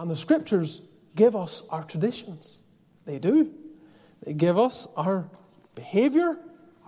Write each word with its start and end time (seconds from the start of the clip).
And 0.00 0.10
the 0.10 0.16
scriptures 0.16 0.80
give 1.14 1.36
us 1.36 1.62
our 1.68 1.84
traditions. 1.84 2.62
They 3.04 3.18
do. 3.18 3.52
They 4.22 4.32
give 4.32 4.58
us 4.58 4.88
our 4.96 5.28
behavior, 5.74 6.38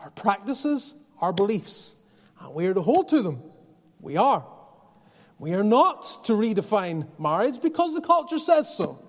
our 0.01 0.11
practices, 0.13 0.95
our 1.21 1.31
beliefs. 1.31 1.97
And 2.41 2.55
we 2.55 2.67
are 2.67 2.73
to 2.73 2.81
hold 2.81 3.11
to 3.11 3.21
them. 3.21 3.43
We 4.01 4.17
are. 4.17 4.47
We 5.39 5.53
are 5.53 5.63
not 5.63 6.25
to 6.25 6.33
redefine 6.33 7.07
marriage 7.19 7.61
because 7.61 7.93
the 7.93 8.01
culture 8.01 8.39
says 8.39 8.75
so. 8.75 9.07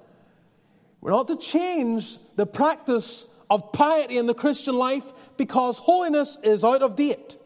We're 0.99 1.11
not 1.11 1.29
to 1.29 1.37
change 1.37 2.17
the 2.35 2.45
practice 2.45 3.25
of 3.49 3.71
piety 3.71 4.17
in 4.17 4.25
the 4.25 4.33
Christian 4.33 4.75
life 4.75 5.13
because 5.37 5.77
holiness 5.77 6.37
is 6.43 6.65
out 6.65 6.81
of 6.81 6.97
date. 6.97 7.37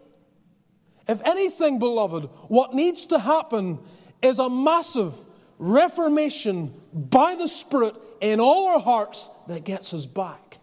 If 1.07 1.21
anything, 1.23 1.77
beloved, 1.77 2.25
what 2.47 2.73
needs 2.73 3.05
to 3.07 3.19
happen 3.19 3.77
is 4.23 4.39
a 4.39 4.49
massive 4.49 5.13
reformation 5.59 6.73
by 6.93 7.35
the 7.35 7.47
Spirit 7.47 7.95
in 8.21 8.39
all 8.39 8.67
our 8.70 8.79
hearts 8.79 9.29
that 9.48 9.63
gets 9.63 9.93
us 9.93 10.05
back. 10.05 10.59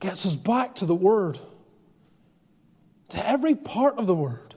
Gets 0.00 0.26
us 0.26 0.36
back 0.36 0.74
to 0.76 0.86
the 0.86 0.94
Word, 0.94 1.38
to 3.10 3.28
every 3.28 3.54
part 3.54 3.98
of 3.98 4.06
the 4.06 4.14
Word, 4.14 4.54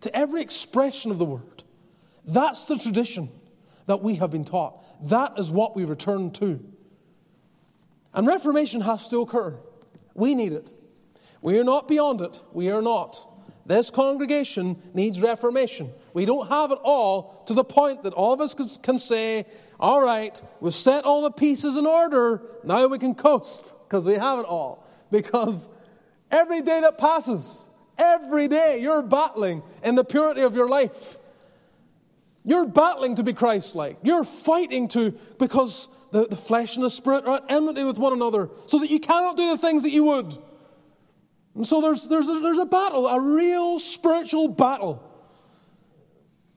to 0.00 0.14
every 0.16 0.42
expression 0.42 1.10
of 1.10 1.18
the 1.18 1.24
Word. 1.24 1.62
That's 2.24 2.64
the 2.64 2.78
tradition 2.78 3.28
that 3.86 4.02
we 4.02 4.16
have 4.16 4.30
been 4.30 4.44
taught. 4.44 4.84
That 5.08 5.38
is 5.38 5.50
what 5.50 5.76
we 5.76 5.84
return 5.84 6.30
to. 6.32 6.64
And 8.12 8.26
reformation 8.26 8.80
has 8.80 9.08
to 9.08 9.20
occur. 9.20 9.58
We 10.14 10.34
need 10.34 10.52
it. 10.52 10.68
We 11.42 11.58
are 11.58 11.64
not 11.64 11.88
beyond 11.88 12.20
it. 12.20 12.40
We 12.52 12.70
are 12.70 12.82
not. 12.82 13.26
This 13.70 13.88
congregation 13.88 14.82
needs 14.94 15.22
reformation. 15.22 15.92
We 16.12 16.24
don't 16.24 16.48
have 16.48 16.72
it 16.72 16.78
all 16.82 17.44
to 17.46 17.54
the 17.54 17.62
point 17.62 18.02
that 18.02 18.12
all 18.12 18.32
of 18.32 18.40
us 18.40 18.78
can 18.82 18.98
say, 18.98 19.46
all 19.78 20.02
right, 20.02 20.42
we've 20.60 20.74
set 20.74 21.04
all 21.04 21.22
the 21.22 21.30
pieces 21.30 21.76
in 21.76 21.86
order, 21.86 22.42
now 22.64 22.88
we 22.88 22.98
can 22.98 23.14
coast 23.14 23.76
because 23.84 24.08
we 24.08 24.14
have 24.14 24.40
it 24.40 24.44
all. 24.44 24.84
Because 25.12 25.68
every 26.32 26.62
day 26.62 26.80
that 26.80 26.98
passes, 26.98 27.70
every 27.96 28.48
day 28.48 28.80
you're 28.82 29.02
battling 29.02 29.62
in 29.84 29.94
the 29.94 30.02
purity 30.02 30.40
of 30.40 30.56
your 30.56 30.68
life. 30.68 31.18
You're 32.44 32.66
battling 32.66 33.14
to 33.14 33.22
be 33.22 33.34
Christ 33.34 33.76
like. 33.76 33.98
You're 34.02 34.24
fighting 34.24 34.88
to, 34.88 35.12
because 35.38 35.88
the, 36.10 36.26
the 36.26 36.34
flesh 36.34 36.74
and 36.74 36.84
the 36.84 36.90
spirit 36.90 37.24
are 37.24 37.36
at 37.36 37.44
enmity 37.48 37.84
with 37.84 38.00
one 38.00 38.14
another, 38.14 38.50
so 38.66 38.80
that 38.80 38.90
you 38.90 38.98
cannot 38.98 39.36
do 39.36 39.48
the 39.50 39.58
things 39.58 39.84
that 39.84 39.92
you 39.92 40.02
would. 40.06 40.36
And 41.54 41.66
so 41.66 41.80
there's, 41.80 42.06
there's, 42.06 42.28
a, 42.28 42.40
there's 42.40 42.58
a 42.58 42.66
battle, 42.66 43.06
a 43.06 43.20
real 43.20 43.78
spiritual 43.78 44.48
battle. 44.48 45.06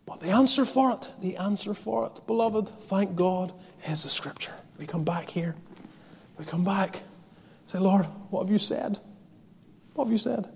But 0.06 0.20
the 0.20 0.30
answer 0.30 0.66
for 0.66 0.92
it, 0.92 1.12
the 1.22 1.38
answer 1.38 1.74
for 1.74 2.06
it, 2.08 2.26
beloved, 2.28 2.70
thank 2.70 3.16
God, 3.16 3.54
is 3.88 4.04
the 4.04 4.10
scripture. 4.10 4.54
We 4.78 4.86
come 4.86 5.04
back 5.04 5.30
here. 5.30 5.56
We 6.38 6.46
come 6.46 6.64
back. 6.64 7.02
Say, 7.66 7.80
Lord, 7.80 8.06
what 8.30 8.42
have 8.42 8.52
you 8.52 8.60
said? 8.60 9.00
What 9.94 10.06
have 10.06 10.12
you 10.12 10.18
said? 10.18 10.50